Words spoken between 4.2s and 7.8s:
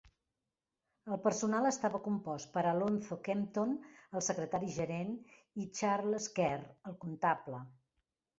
el secretari gerent, i Charles Kerr, el comptable.